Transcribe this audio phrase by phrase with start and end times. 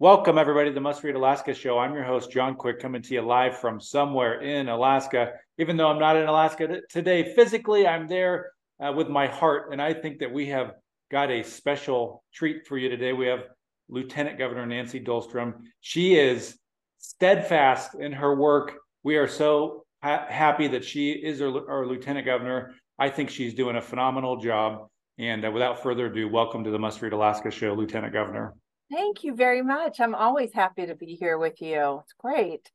[0.00, 1.78] Welcome, everybody, to the Must Read Alaska show.
[1.78, 5.34] I'm your host, John Quick, coming to you live from somewhere in Alaska.
[5.56, 8.50] Even though I'm not in Alaska today physically, I'm there
[8.84, 9.70] uh, with my heart.
[9.70, 10.72] And I think that we have
[11.12, 13.12] got a special treat for you today.
[13.12, 13.44] We have
[13.88, 15.62] Lieutenant Governor Nancy Dahlstrom.
[15.80, 16.58] She is
[16.98, 18.74] steadfast in her work.
[19.04, 22.74] We are so ha- happy that she is our, our, Lieutenant Governor.
[22.98, 24.88] I think she's doing a phenomenal job.
[25.18, 28.54] And uh, without further ado, welcome to the Must Read Alaska show, Lieutenant Governor.
[28.90, 30.00] Thank you very much.
[30.00, 32.00] I'm always happy to be here with you.
[32.02, 32.70] It's great.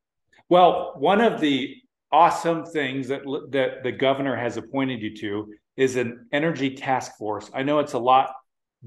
[0.49, 1.75] Well, one of the
[2.11, 7.49] awesome things that that the governor has appointed you to is an energy task force.
[7.53, 8.33] I know it's a lot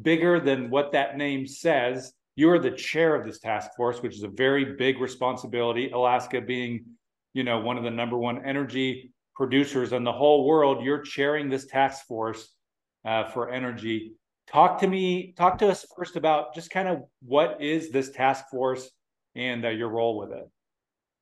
[0.00, 2.12] bigger than what that name says.
[2.34, 5.90] You are the chair of this task force, which is a very big responsibility.
[5.90, 6.84] Alaska being,
[7.34, 11.48] you know, one of the number one energy producers in the whole world, you're chairing
[11.48, 12.54] this task force
[13.04, 14.12] uh, for energy
[14.46, 18.46] talk to me talk to us first about just kind of what is this task
[18.50, 18.90] force
[19.34, 20.48] and uh, your role with it?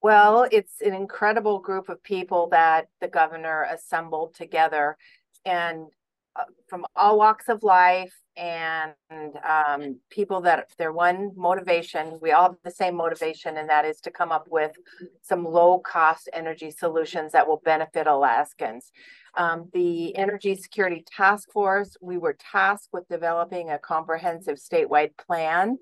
[0.02, 4.96] Well it's an incredible group of people that the governor assembled together
[5.44, 5.86] and
[6.69, 8.94] from all walks of life and
[9.46, 14.00] um, people that their one motivation we all have the same motivation and that is
[14.00, 14.72] to come up with
[15.22, 18.92] some low cost energy solutions that will benefit alaskans
[19.36, 25.78] um, the Energy Security Task Force, we were tasked with developing a comprehensive statewide plan.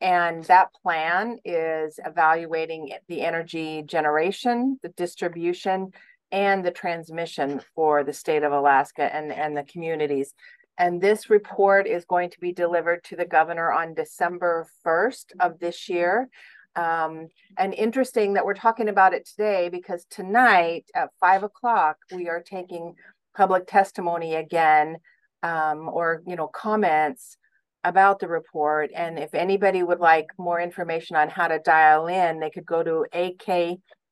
[0.00, 5.92] And that plan is evaluating the energy generation, the distribution,
[6.32, 10.34] and the transmission for the state of Alaska and, and the communities.
[10.78, 15.58] And this report is going to be delivered to the governor on December 1st of
[15.58, 16.28] this year.
[16.76, 22.28] Um, and interesting that we're talking about it today because tonight at five o'clock we
[22.28, 22.94] are taking
[23.36, 24.98] public testimony again
[25.42, 27.36] um, or you know comments
[27.82, 28.90] about the report.
[28.94, 32.82] And if anybody would like more information on how to dial in, they could go
[32.82, 33.06] to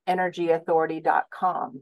[0.08, 1.80] akenergyauthority.com.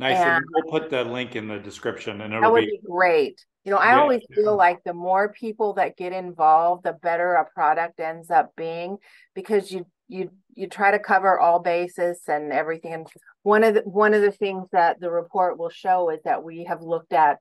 [0.00, 0.16] Nice.
[0.16, 3.44] And, we'll put the link in the description and that would be, be great.
[3.64, 4.00] You know, I yeah.
[4.00, 8.56] always feel like the more people that get involved, the better a product ends up
[8.56, 8.96] being
[9.34, 12.94] because you you you try to cover all bases and everything.
[12.94, 13.06] And
[13.42, 16.64] one of the one of the things that the report will show is that we
[16.64, 17.38] have looked at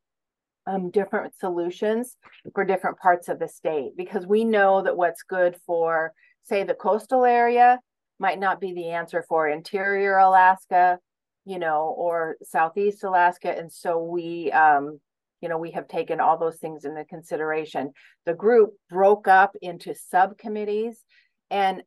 [0.67, 2.17] um, different solutions
[2.53, 6.11] for different parts of the state because we know that what's good for
[6.43, 7.79] say the coastal area
[8.19, 10.99] might not be the answer for interior Alaska,
[11.49, 14.99] you know, or southeast Alaska, and so we um,
[15.41, 17.91] you know we have taken all those things into consideration
[18.25, 21.03] the group broke up into subcommittees
[21.49, 21.81] and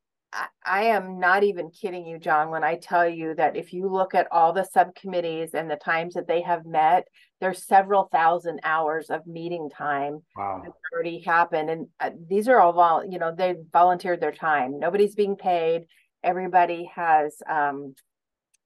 [0.64, 4.14] I, am not even kidding you, John, when I tell you that if you look
[4.14, 7.06] at all the subcommittees and the times that they have met,
[7.40, 10.62] there's several thousand hours of meeting time wow.
[10.64, 11.68] that's already happened.
[11.68, 14.78] And uh, these are all, vol- you know, they volunteered their time.
[14.78, 15.82] Nobody's being paid.
[16.24, 17.94] Everybody has, um,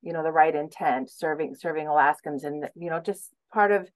[0.07, 3.91] you know, the right intent, serving serving Alaskans, and you know, just part of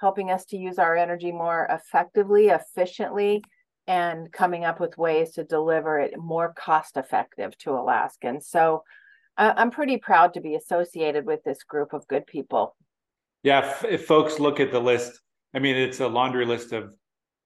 [0.00, 3.42] helping us to use our energy more effectively, efficiently,
[3.88, 8.46] and coming up with ways to deliver it more cost effective to Alaskans.
[8.46, 8.84] So
[9.36, 12.76] I'm pretty proud to be associated with this group of good people.
[13.42, 15.20] Yeah, if, if, folks look at the list,
[15.52, 16.90] I mean, it's a laundry list of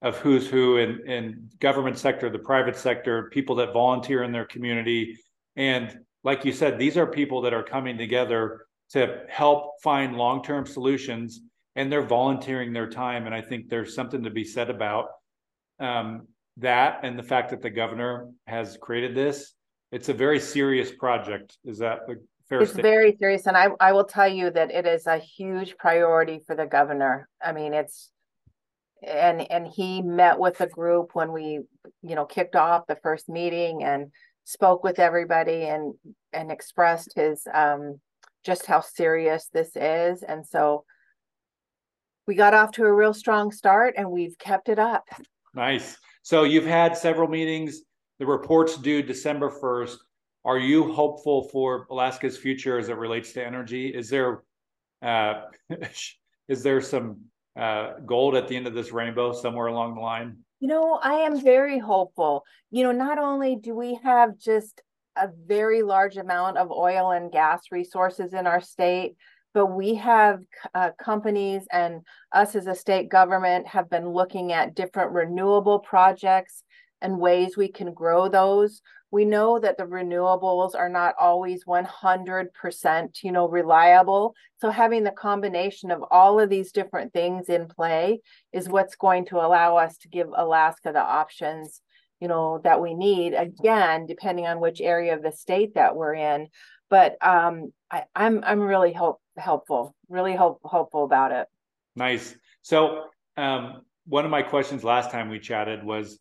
[0.03, 4.47] of who's who in, in government sector, the private sector, people that volunteer in their
[4.47, 5.19] community.
[5.57, 10.67] And like you said, these are people that are coming together to help find long-term
[10.67, 11.41] solutions
[11.77, 13.27] and they're volunteering their time.
[13.27, 15.07] And I think there's something to be said about
[15.79, 16.27] um,
[16.59, 19.55] that and the fact that the governor has created this,
[19.93, 21.57] it's a very serious project.
[21.65, 22.15] Is that a
[22.49, 22.83] fair It's statement?
[22.83, 23.47] very serious.
[23.47, 27.29] And I, I will tell you that it is a huge priority for the governor.
[27.43, 28.11] I mean, it's,
[29.03, 31.61] and and he met with the group when we
[32.03, 34.13] you know kicked off the first meeting and
[34.45, 35.95] spoke with everybody and
[36.33, 38.01] and expressed his um
[38.45, 40.85] just how serious this is and so
[42.27, 45.05] we got off to a real strong start and we've kept it up
[45.55, 45.97] Nice.
[46.23, 47.83] So you've had several meetings.
[48.19, 49.97] The report's due December 1st.
[50.45, 53.89] Are you hopeful for Alaska's future as it relates to energy?
[53.89, 54.43] Is there
[55.03, 55.43] uh,
[56.49, 57.23] is there some
[57.59, 60.39] uh, gold at the end of this rainbow somewhere along the line?
[60.61, 62.45] You know, I am very hopeful.
[62.71, 64.83] You know, not only do we have just
[65.17, 69.17] a very large amount of oil and gas resources in our state,
[69.55, 70.41] but we have
[70.75, 72.03] uh, companies and
[72.33, 76.63] us as a state government have been looking at different renewable projects
[77.01, 78.83] and ways we can grow those.
[79.11, 84.35] We know that the renewables are not always 100%, you know, reliable.
[84.61, 88.21] So having the combination of all of these different things in play
[88.53, 91.81] is what's going to allow us to give Alaska the options,
[92.21, 93.35] you know, that we need.
[93.35, 96.49] Again, depending on which area of the state that we're in.
[96.89, 101.47] But um, I, I'm I'm really hope helpful, really hope hopeful about it.
[101.97, 102.35] Nice.
[102.63, 103.05] So
[103.37, 106.19] um, one of my questions last time we chatted was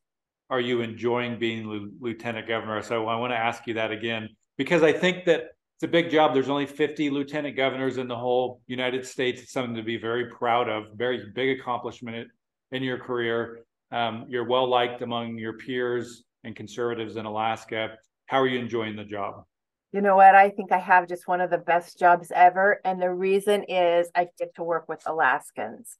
[0.49, 2.81] are you enjoying being lieutenant governor?
[2.81, 6.09] So I want to ask you that again because I think that it's a big
[6.09, 6.33] job.
[6.33, 9.41] There's only 50 lieutenant governors in the whole United States.
[9.41, 10.87] It's something to be very proud of.
[10.95, 12.27] Very big accomplishment
[12.71, 13.59] in your career.
[13.91, 17.91] Um, you're well liked among your peers and conservatives in Alaska.
[18.25, 19.45] How are you enjoying the job?
[19.91, 20.35] You know what?
[20.35, 22.79] I think I have just one of the best jobs ever.
[22.83, 25.97] And the reason is I get to work with Alaskans.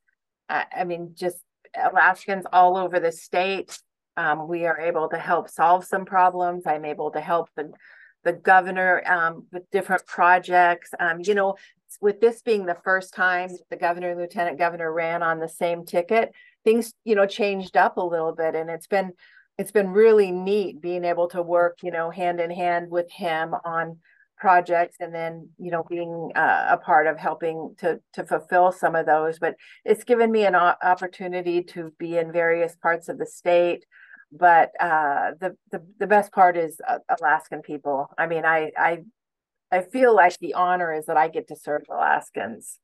[0.48, 1.38] I, I mean, just
[1.75, 3.80] Alaskans all over the state.
[4.19, 6.63] Um, we are able to help solve some problems.
[6.66, 7.71] I'm able to help the,
[8.25, 10.89] the governor um, with different projects.
[11.00, 11.56] Um, you know,
[12.01, 15.86] with this being the first time the governor and lieutenant governor ran on the same
[15.86, 16.33] ticket,
[16.66, 18.56] things, you know, changed up a little bit.
[18.56, 19.13] And it's been
[19.57, 23.56] it's been really neat being able to work, you know, hand in hand with him
[23.63, 24.00] on
[24.39, 28.95] projects and then you know being uh, a part of helping to to fulfill some
[28.95, 33.25] of those but it's given me an opportunity to be in various parts of the
[33.25, 33.86] state
[34.31, 38.10] but uh, the, the the best part is uh, Alaskan people.
[38.18, 39.00] I mean, I I
[39.72, 42.78] I feel like the honor is that I get to serve Alaskans.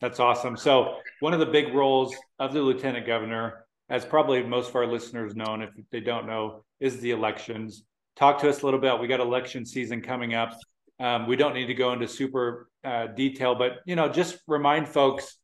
[0.00, 0.56] That's awesome.
[0.56, 4.86] So one of the big roles of the lieutenant governor, as probably most of our
[4.86, 7.84] listeners know, and if they don't know, is the elections.
[8.16, 8.98] Talk to us a little bit.
[8.98, 10.52] We got election season coming up.
[10.98, 14.88] Um, we don't need to go into super uh, detail, but you know, just remind
[14.88, 15.38] folks,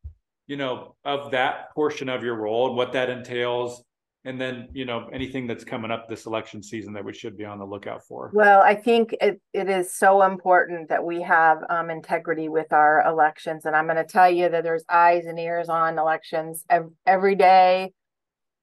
[0.46, 3.84] you know, of that portion of your role and what that entails
[4.24, 7.44] and then you know anything that's coming up this election season that we should be
[7.44, 8.30] on the lookout for.
[8.32, 13.06] Well i think it, it is so important that we have um, integrity with our
[13.06, 13.64] elections.
[13.64, 16.64] And i'm going to tell you that there's eyes and ears on elections
[17.06, 17.92] every, day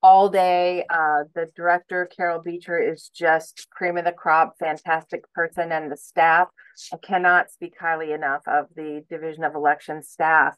[0.02, 0.86] all day.
[0.90, 5.98] Uh, the director carol beecher is just cream of the crop fantastic person and the
[5.98, 6.48] staff
[6.94, 10.56] i cannot speak highly enough of the division of election staff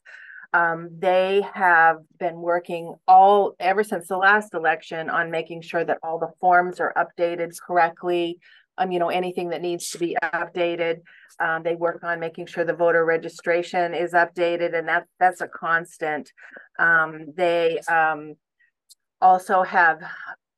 [0.54, 6.00] um, they have been working all ever since the last election on making sure that
[6.04, 8.40] all the forms are updated correctly.
[8.78, 11.02] Um, you know, anything that needs to be updated.
[11.40, 15.48] Um, they work on making sure the voter registration is updated, and that that's a
[15.48, 16.32] constant.
[16.80, 18.36] Um, they um,
[19.22, 20.02] also have,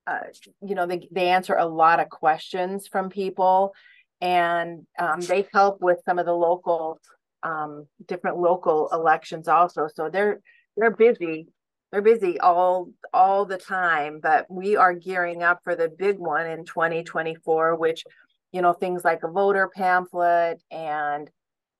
[0.07, 0.19] uh,
[0.61, 3.73] you know, they they answer a lot of questions from people,
[4.21, 6.99] and um, they help with some of the local
[7.43, 9.87] um, different local elections also.
[9.93, 10.39] So they're
[10.77, 11.47] they're busy.
[11.91, 16.47] They're busy all all the time, but we are gearing up for the big one
[16.47, 18.03] in 2024, which
[18.51, 21.29] you know things like a voter pamphlet and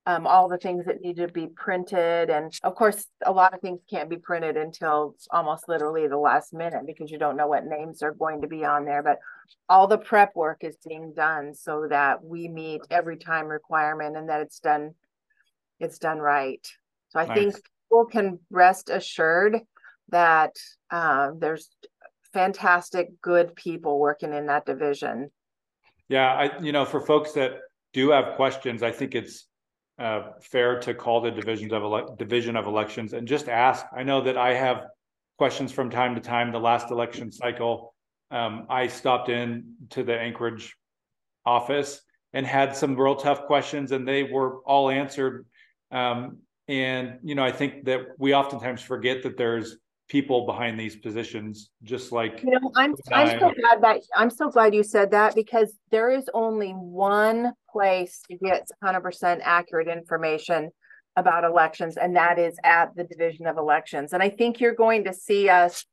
[0.06, 2.28] um, all the things that need to be printed.
[2.28, 6.52] And of course, a lot of things can't be printed until almost literally the last
[6.52, 9.02] minute because you don't know what names are going to be on there.
[9.02, 9.18] But
[9.68, 14.28] all the prep work is being done so that we meet every time requirement and
[14.28, 14.94] that it's done
[15.80, 16.66] it's done right.
[17.10, 17.38] So I nice.
[17.38, 19.60] think people can rest assured
[20.08, 20.56] that
[20.90, 21.68] uh, there's
[22.32, 25.30] fantastic, good people working in that division.
[26.08, 27.52] Yeah, I you know for folks that
[27.92, 29.46] do have questions, I think it's
[29.98, 33.86] uh, fair to call the divisions of ele- division of elections and just ask.
[33.96, 34.86] I know that I have
[35.38, 36.52] questions from time to time.
[36.52, 37.94] The last election cycle,
[38.30, 40.76] um, I stopped in to the Anchorage
[41.46, 42.00] office
[42.32, 45.46] and had some real tough questions, and they were all answered
[45.94, 49.76] um, and you know, I think that we oftentimes forget that there's
[50.08, 52.70] people behind these positions, just like you know.
[52.76, 56.72] I'm I'm so glad that I'm so glad you said that because there is only
[56.72, 60.70] one place to get 100% accurate information
[61.16, 64.12] about elections, and that is at the Division of Elections.
[64.12, 65.84] And I think you're going to see us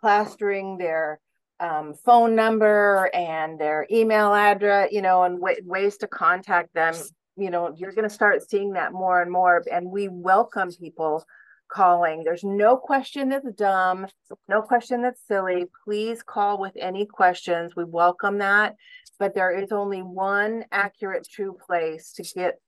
[0.00, 1.20] plastering their
[1.58, 6.94] um, phone number and their email address, you know, and w- ways to contact them
[7.40, 9.62] you know, you're going to start seeing that more and more.
[9.70, 11.24] And we welcome people
[11.70, 12.22] calling.
[12.24, 14.06] There's no question that's dumb,
[14.48, 15.66] no question that's silly.
[15.84, 17.74] Please call with any questions.
[17.76, 18.76] We welcome that.
[19.18, 22.58] But there is only one accurate, true place to get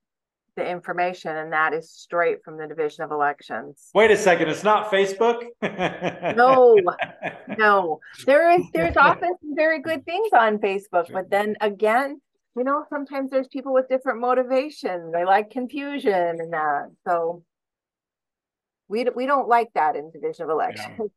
[0.55, 3.89] the information, and that is straight from the Division of Elections.
[3.93, 5.45] Wait a second, it's not Facebook.
[6.35, 6.77] no,
[7.57, 7.99] no.
[8.25, 12.21] There is there's often some very good things on Facebook, but then again,
[12.55, 15.11] you know, sometimes there's people with different motivations.
[15.11, 16.91] They like confusion and that.
[17.07, 17.43] So
[18.87, 20.95] we we don't like that in Division of Elections.
[20.99, 21.05] Yeah.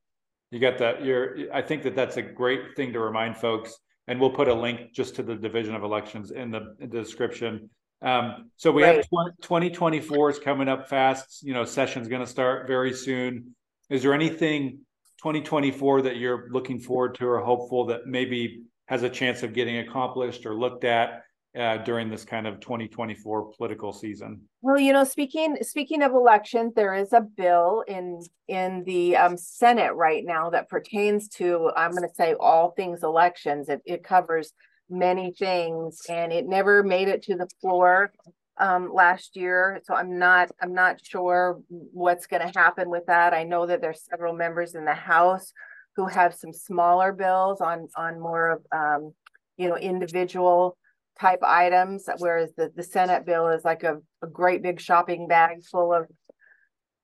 [0.52, 1.04] You got that.
[1.04, 1.52] You're.
[1.52, 3.76] I think that that's a great thing to remind folks,
[4.06, 7.02] and we'll put a link just to the Division of Elections in the, in the
[7.02, 7.68] description
[8.02, 8.96] um, so we right.
[8.96, 9.06] have
[9.42, 11.42] 2024 is coming up fast.
[11.42, 13.54] You know, session's going to start very soon.
[13.88, 14.80] Is there anything
[15.18, 19.78] 2024 that you're looking forward to or hopeful that maybe has a chance of getting
[19.78, 21.22] accomplished or looked at
[21.56, 24.40] uh, during this kind of 2024 political season?
[24.62, 29.36] Well, you know, speaking speaking of elections, there is a bill in in the um,
[29.36, 33.68] Senate right now that pertains to I'm going to say all things elections.
[33.68, 34.52] It, it covers
[34.88, 38.12] many things and it never made it to the floor
[38.58, 39.80] um, last year.
[39.84, 43.34] So I'm not I'm not sure what's going to happen with that.
[43.34, 45.52] I know that there's several members in the House
[45.96, 49.12] who have some smaller bills on on more of um,
[49.56, 50.76] you know individual
[51.20, 55.64] type items, whereas the, the Senate bill is like a, a great big shopping bag
[55.64, 56.06] full of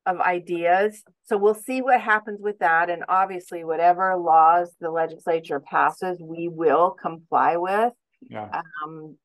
[0.05, 1.03] of ideas.
[1.25, 2.91] So we'll see what happens with that.
[2.91, 7.93] And obviously, whatever laws the legislature passes, we will comply with.
[8.29, 8.49] Yeah.
[8.85, 9.17] Um,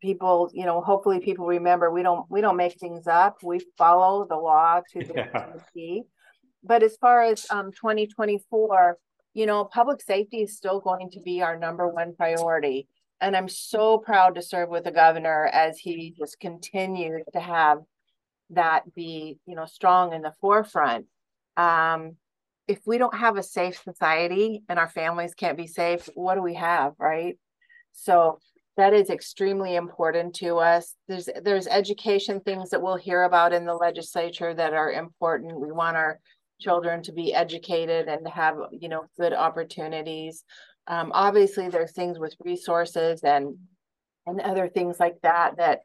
[0.00, 3.38] people, you know, hopefully people remember we don't we don't make things up.
[3.42, 5.52] We follow the law to the yeah.
[5.74, 6.02] T.
[6.64, 8.98] But as far as um 2024,
[9.34, 12.88] you know, public safety is still going to be our number one priority.
[13.22, 17.78] And I'm so proud to serve with the governor as he just continues to have
[18.50, 21.06] that be you know strong in the forefront.
[21.56, 22.16] Um,
[22.68, 26.42] if we don't have a safe society and our families can't be safe what do
[26.42, 27.38] we have right?
[27.92, 28.40] So
[28.76, 30.94] that is extremely important to us.
[31.06, 35.60] There's there's education things that we'll hear about in the legislature that are important.
[35.60, 36.18] We want our
[36.60, 40.44] children to be educated and to have you know good opportunities
[40.86, 43.56] um, obviously there's things with resources and
[44.26, 45.80] and other things like that that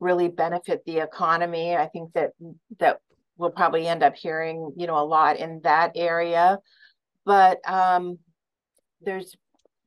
[0.00, 1.76] really benefit the economy.
[1.76, 2.32] I think that
[2.78, 3.00] that
[3.36, 6.58] we'll probably end up hearing, you know, a lot in that area.
[7.24, 8.18] But um,
[9.00, 9.36] there's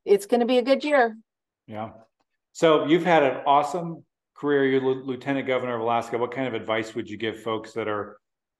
[0.04, 1.16] it's going to be a good year.
[1.66, 1.90] Yeah.
[2.52, 4.04] So you've had an awesome
[4.34, 4.66] career.
[4.66, 6.18] You're Lieutenant Governor of Alaska.
[6.18, 8.18] What kind of advice would you give folks that are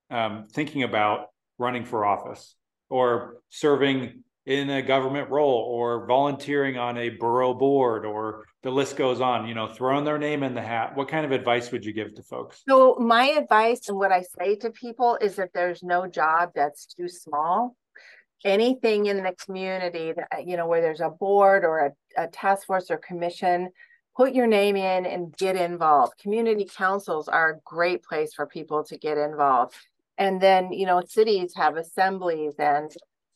[0.09, 2.55] um, thinking about running for office
[2.89, 8.97] or serving in a government role or volunteering on a borough board or the list
[8.97, 10.95] goes on you know throwing their name in the hat.
[10.95, 12.61] What kind of advice would you give to folks?
[12.67, 16.85] So my advice and what i say to people is that there's no job that's
[16.85, 17.75] too small
[18.43, 22.27] anything in the community that uh, you know where there's a board or a, a
[22.27, 23.69] task force or commission
[24.15, 26.13] put your name in and get involved.
[26.19, 29.73] Community councils are a great place for people to get involved.
[30.17, 32.91] And then you know cities have assemblies and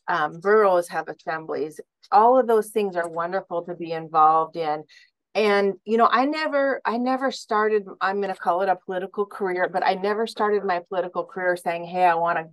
[0.08, 1.80] um, boroughs have assemblies.
[2.12, 4.84] All of those things are wonderful to be involved in.
[5.36, 7.86] And you know, I never, I never started.
[8.02, 11.56] I'm going to call it a political career, but I never started my political career
[11.56, 12.46] saying, "Hey, I want to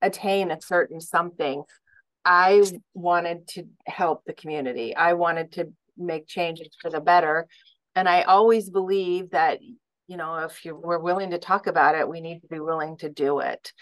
[0.00, 1.62] attain a certain something."
[2.24, 4.94] I wanted to help the community.
[4.96, 7.46] I wanted to make changes for the better,
[7.94, 9.60] and I always believe that
[10.08, 12.96] you know if you we're willing to talk about it, we need to be willing
[12.98, 13.72] to do it.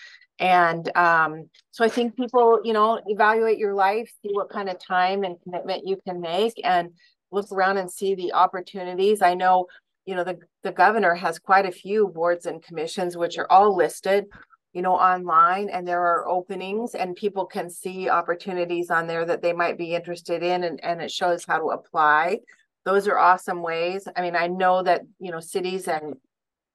[0.40, 4.85] And um, so I think people, you know, evaluate your life, see what kind of
[4.85, 6.90] time and commitment you can make, and
[7.30, 9.23] look around and see the opportunities.
[9.23, 9.66] I know,
[10.06, 13.76] you know, the, the governor has quite a few boards and commissions, which are all
[13.76, 14.25] listed,
[14.73, 19.42] you know, online, and there are openings, and people can see opportunities on there that
[19.42, 22.38] they might be interested in, and, and it shows how to apply.
[22.87, 24.09] Those are awesome ways.
[24.16, 26.14] I mean, I know that, you know, cities and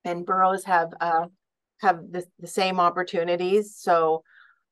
[0.04, 1.26] and boroughs have uh,
[1.86, 3.76] have the, the same opportunities.
[3.78, 4.24] So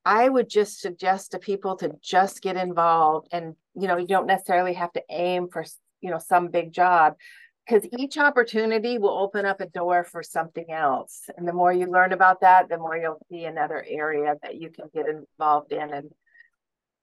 [0.06, 4.28] I would just suggest to people to just get involved and you know you don't
[4.28, 5.64] necessarily have to aim for
[6.02, 7.16] you know some big job
[7.66, 11.30] because each opportunity will open up a door for something else.
[11.38, 14.70] And the more you learn about that the more you'll see another area that you
[14.70, 16.12] can get involved in and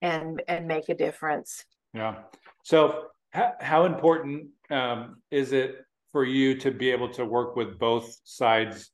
[0.02, 1.64] and and make a difference.
[1.94, 2.16] Yeah.
[2.62, 7.78] So how, how important um, is it for you to be able to work with
[7.78, 8.90] both sides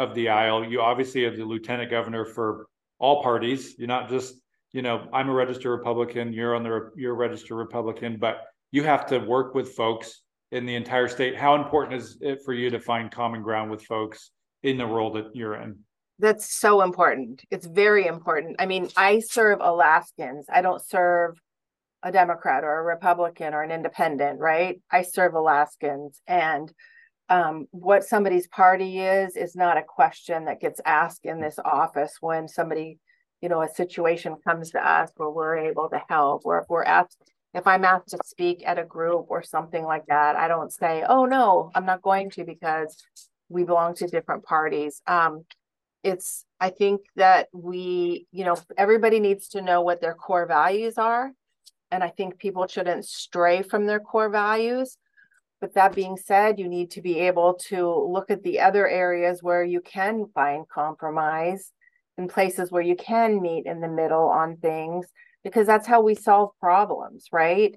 [0.00, 0.64] of the aisle.
[0.64, 2.66] You obviously are the lieutenant governor for
[2.98, 3.74] all parties.
[3.78, 4.34] You're not just,
[4.72, 8.38] you know, I'm a registered Republican, you're on the you're a registered Republican, but
[8.72, 11.36] you have to work with folks in the entire state.
[11.36, 14.30] How important is it for you to find common ground with folks
[14.62, 15.78] in the role that you're in?
[16.18, 17.42] That's so important.
[17.50, 18.56] It's very important.
[18.58, 20.46] I mean, I serve Alaskans.
[20.52, 21.38] I don't serve
[22.02, 24.80] a Democrat or a Republican or an independent, right?
[24.90, 26.72] I serve Alaskans and
[27.30, 32.16] um, what somebody's party is is not a question that gets asked in this office
[32.20, 32.98] when somebody,
[33.40, 36.82] you know, a situation comes to us where we're able to help, or if we're
[36.82, 37.22] asked,
[37.54, 41.04] if I'm asked to speak at a group or something like that, I don't say,
[41.08, 42.96] oh no, I'm not going to because
[43.48, 45.00] we belong to different parties.
[45.06, 45.44] Um,
[46.02, 50.98] it's, I think that we, you know, everybody needs to know what their core values
[50.98, 51.30] are.
[51.92, 54.96] And I think people shouldn't stray from their core values
[55.60, 59.42] but that being said, you need to be able to look at the other areas
[59.42, 61.72] where you can find compromise
[62.16, 65.06] and places where you can meet in the middle on things
[65.44, 67.74] because that's how we solve problems, right?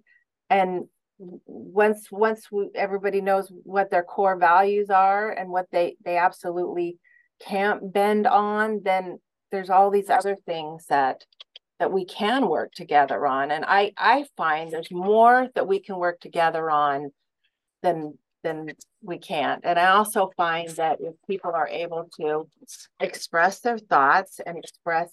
[0.50, 0.86] And
[1.18, 6.98] once once we, everybody knows what their core values are and what they they absolutely
[7.46, 9.20] can't bend on, then
[9.52, 11.25] there's all these other things that
[11.80, 13.52] that we can work together on.
[13.52, 17.12] And I I find there's more that we can work together on
[17.84, 19.62] then then we can't.
[19.63, 22.50] And I also find that if people are able to
[23.00, 25.10] express their thoughts and express,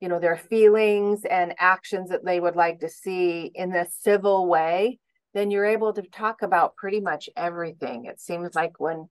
[0.00, 4.48] you know, their feelings and actions that they would like to see in a civil
[4.48, 4.98] way,
[5.32, 8.06] then you're able to talk about pretty much everything.
[8.06, 9.08] It seems like when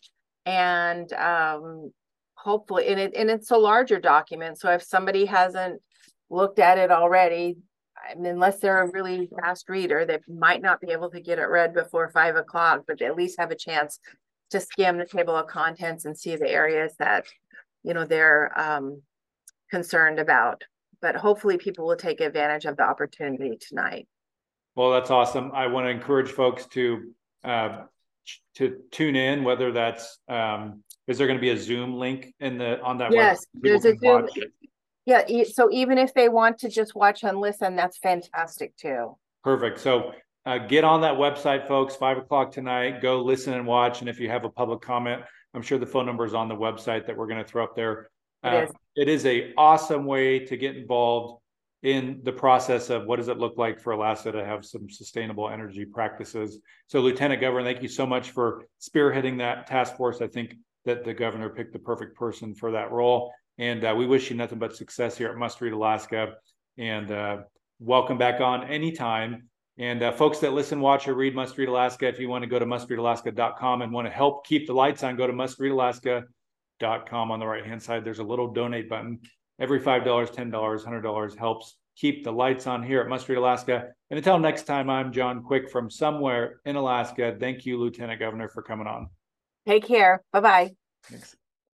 [0.46, 1.92] and um,
[2.34, 4.58] hopefully, and, it, and it's a larger document.
[4.58, 5.80] So if somebody hasn't
[6.30, 7.58] looked at it already,
[7.98, 11.38] I mean, unless they're a really fast reader, they might not be able to get
[11.38, 13.98] it read before five o'clock, but at least have a chance
[14.50, 17.26] to skim the table of contents and see the areas that,
[17.82, 19.02] you know, they're um,
[19.70, 20.62] concerned about.
[21.02, 24.08] But hopefully people will take advantage of the opportunity tonight.
[24.78, 25.50] Well, that's awesome.
[25.54, 27.12] I want to encourage folks to
[27.42, 27.78] uh,
[28.54, 29.42] to tune in.
[29.42, 33.12] Whether that's um, is there going to be a Zoom link in the on that?
[33.12, 34.28] Yes, there's a Zoom.
[35.04, 39.16] Yeah, so even if they want to just watch and listen, that's fantastic too.
[39.42, 39.80] Perfect.
[39.80, 40.12] So
[40.46, 41.96] uh, get on that website, folks.
[41.96, 43.02] Five o'clock tonight.
[43.02, 43.98] Go listen and watch.
[43.98, 45.22] And if you have a public comment,
[45.54, 47.74] I'm sure the phone number is on the website that we're going to throw up
[47.74, 48.10] there.
[48.44, 48.70] Uh, it is.
[48.94, 51.42] It is a awesome way to get involved
[51.82, 55.48] in the process of what does it look like for Alaska to have some sustainable
[55.48, 56.58] energy practices.
[56.88, 60.20] So, Lieutenant Governor, thank you so much for spearheading that task force.
[60.20, 63.32] I think that the governor picked the perfect person for that role.
[63.58, 66.34] And uh, we wish you nothing but success here at Must Read Alaska.
[66.78, 67.38] And uh,
[67.78, 69.48] welcome back on anytime.
[69.78, 72.48] And uh, folks that listen, watch, or read Must Read Alaska, if you want to
[72.48, 77.38] go to mustreadalaska.com and want to help keep the lights on, go to mustreadalaska.com on
[77.38, 78.04] the right hand side.
[78.04, 79.20] There's a little donate button
[79.58, 83.88] Every $5, $10, $100 helps keep the lights on here at Must Read Alaska.
[84.10, 87.36] And until next time, I'm John Quick from somewhere in Alaska.
[87.38, 89.08] Thank you, Lieutenant Governor, for coming on.
[89.66, 90.22] Take care.
[90.32, 90.74] Bye bye.
[91.04, 91.36] Thanks.